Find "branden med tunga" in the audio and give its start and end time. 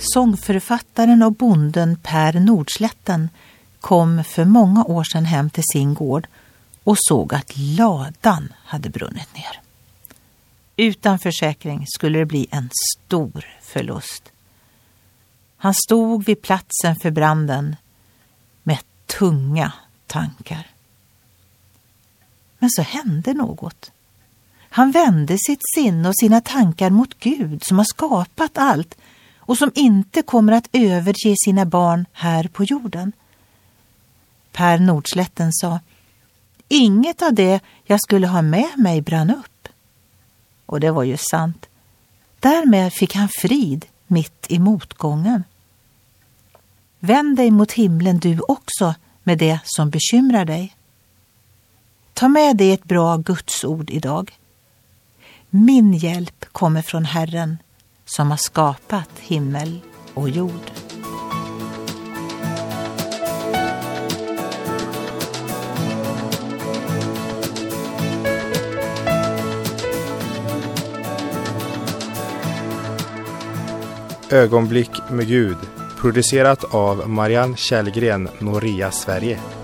17.10-19.72